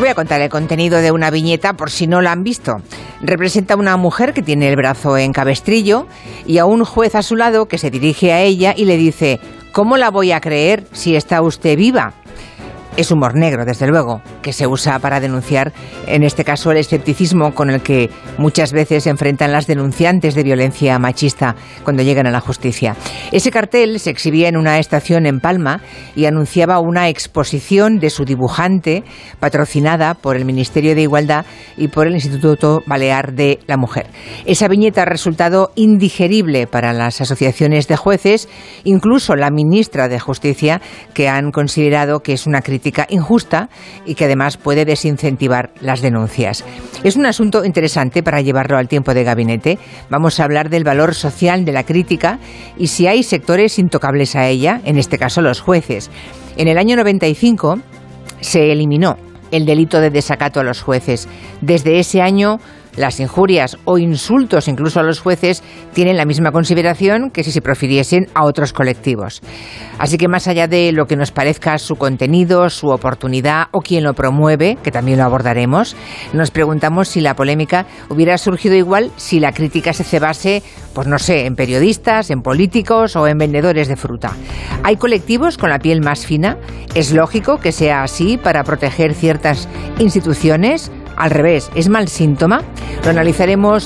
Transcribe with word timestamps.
voy 0.00 0.08
a 0.08 0.14
contar 0.14 0.40
el 0.40 0.48
contenido 0.48 0.98
de 1.02 1.12
una 1.12 1.30
viñeta 1.30 1.74
por 1.74 1.90
si 1.90 2.06
no 2.06 2.22
la 2.22 2.32
han 2.32 2.42
visto. 2.42 2.80
Representa 3.20 3.74
a 3.74 3.76
una 3.76 3.98
mujer 3.98 4.32
que 4.32 4.42
tiene 4.42 4.70
el 4.70 4.76
brazo 4.76 5.18
en 5.18 5.34
cabestrillo 5.34 6.06
y 6.46 6.56
a 6.56 6.64
un 6.64 6.86
juez 6.86 7.14
a 7.14 7.22
su 7.22 7.36
lado 7.36 7.66
que 7.66 7.76
se 7.76 7.90
dirige 7.90 8.32
a 8.32 8.40
ella 8.40 8.72
y 8.74 8.86
le 8.86 8.96
dice, 8.96 9.40
¿cómo 9.72 9.98
la 9.98 10.10
voy 10.10 10.32
a 10.32 10.40
creer 10.40 10.86
si 10.92 11.16
está 11.16 11.42
usted 11.42 11.76
viva? 11.76 12.14
Es 13.00 13.10
humor 13.10 13.34
negro, 13.34 13.64
desde 13.64 13.86
luego, 13.86 14.20
que 14.42 14.52
se 14.52 14.66
usa 14.66 14.98
para 14.98 15.20
denunciar, 15.20 15.72
en 16.06 16.22
este 16.22 16.44
caso, 16.44 16.70
el 16.70 16.76
escepticismo 16.76 17.54
con 17.54 17.70
el 17.70 17.80
que 17.80 18.10
muchas 18.38 18.72
veces 18.72 19.04
se 19.04 19.10
enfrentan 19.10 19.52
las 19.52 19.66
denunciantes 19.66 20.34
de 20.34 20.42
violencia 20.42 20.98
machista 20.98 21.56
cuando 21.82 22.02
llegan 22.02 22.26
a 22.26 22.30
la 22.30 22.40
justicia. 22.40 22.96
Ese 23.32 23.50
cartel 23.50 23.98
se 24.00 24.10
exhibía 24.10 24.48
en 24.48 24.56
una 24.56 24.78
estación 24.78 25.26
en 25.26 25.40
Palma 25.40 25.80
y 26.14 26.26
anunciaba 26.26 26.80
una 26.80 27.08
exposición 27.08 27.98
de 27.98 28.10
su 28.10 28.24
dibujante 28.24 29.02
patrocinada 29.38 30.14
por 30.14 30.36
el 30.36 30.44
Ministerio 30.44 30.94
de 30.94 31.02
Igualdad 31.02 31.46
y 31.76 31.88
por 31.88 32.06
el 32.06 32.14
Instituto 32.14 32.82
Balear 32.86 33.32
de 33.32 33.60
la 33.66 33.76
Mujer. 33.76 34.06
Esa 34.44 34.68
viñeta 34.68 35.02
ha 35.02 35.06
resultado 35.06 35.72
indigerible 35.74 36.66
para 36.66 36.92
las 36.92 37.20
asociaciones 37.20 37.88
de 37.88 37.96
jueces, 37.96 38.48
incluso 38.84 39.36
la 39.36 39.50
ministra 39.50 40.08
de 40.08 40.20
Justicia, 40.20 40.80
que 41.14 41.28
han 41.28 41.50
considerado 41.50 42.20
que 42.20 42.32
es 42.34 42.46
una 42.46 42.60
crítica 42.60 42.89
injusta 43.08 43.68
y 44.04 44.14
que 44.14 44.26
además 44.26 44.56
puede 44.56 44.84
desincentivar 44.84 45.70
las 45.80 46.00
denuncias. 46.00 46.64
Es 47.04 47.16
un 47.16 47.26
asunto 47.26 47.64
interesante 47.64 48.22
para 48.22 48.40
llevarlo 48.40 48.76
al 48.76 48.88
tiempo 48.88 49.14
de 49.14 49.24
gabinete. 49.24 49.78
Vamos 50.08 50.40
a 50.40 50.44
hablar 50.44 50.70
del 50.70 50.84
valor 50.84 51.14
social 51.14 51.64
de 51.64 51.72
la 51.72 51.84
crítica 51.84 52.38
y 52.76 52.88
si 52.88 53.06
hay 53.06 53.22
sectores 53.22 53.78
intocables 53.78 54.36
a 54.36 54.46
ella, 54.48 54.80
en 54.84 54.98
este 54.98 55.18
caso 55.18 55.40
los 55.40 55.60
jueces. 55.60 56.10
En 56.56 56.68
el 56.68 56.78
año 56.78 56.96
95 56.96 57.80
se 58.40 58.72
eliminó 58.72 59.16
el 59.50 59.66
delito 59.66 60.00
de 60.00 60.10
desacato 60.10 60.60
a 60.60 60.64
los 60.64 60.82
jueces. 60.82 61.28
Desde 61.60 61.98
ese 61.98 62.22
año 62.22 62.58
las 62.96 63.20
injurias 63.20 63.78
o 63.84 63.98
insultos 63.98 64.68
incluso 64.68 65.00
a 65.00 65.02
los 65.02 65.20
jueces 65.20 65.62
tienen 65.92 66.16
la 66.16 66.24
misma 66.24 66.52
consideración 66.52 67.30
que 67.30 67.44
si 67.44 67.52
se 67.52 67.62
profiriesen 67.62 68.26
a 68.34 68.44
otros 68.44 68.72
colectivos. 68.72 69.42
Así 69.98 70.16
que 70.16 70.28
más 70.28 70.48
allá 70.48 70.66
de 70.66 70.92
lo 70.92 71.06
que 71.06 71.16
nos 71.16 71.30
parezca 71.30 71.78
su 71.78 71.96
contenido, 71.96 72.70
su 72.70 72.88
oportunidad 72.88 73.64
o 73.72 73.80
quien 73.80 74.04
lo 74.04 74.14
promueve, 74.14 74.78
que 74.82 74.90
también 74.90 75.18
lo 75.18 75.24
abordaremos, 75.24 75.96
nos 76.32 76.50
preguntamos 76.50 77.08
si 77.08 77.20
la 77.20 77.34
polémica 77.34 77.86
hubiera 78.08 78.38
surgido 78.38 78.74
igual 78.74 79.10
si 79.16 79.40
la 79.40 79.52
crítica 79.52 79.92
se 79.92 80.04
cebase, 80.04 80.62
pues 80.94 81.06
no 81.06 81.18
sé, 81.18 81.46
en 81.46 81.54
periodistas, 81.54 82.30
en 82.30 82.42
políticos 82.42 83.16
o 83.16 83.26
en 83.26 83.38
vendedores 83.38 83.88
de 83.88 83.96
fruta. 83.96 84.32
Hay 84.82 84.96
colectivos 84.96 85.58
con 85.58 85.70
la 85.70 85.78
piel 85.78 86.00
más 86.00 86.26
fina, 86.26 86.56
es 86.94 87.12
lógico 87.12 87.58
que 87.58 87.72
sea 87.72 88.02
así 88.02 88.36
para 88.36 88.64
proteger 88.64 89.14
ciertas 89.14 89.68
instituciones, 89.98 90.90
al 91.16 91.30
revés, 91.30 91.70
¿es 91.74 91.88
mal 91.88 92.08
síntoma? 92.08 92.62
Lo 93.04 93.10
analizaremos 93.10 93.78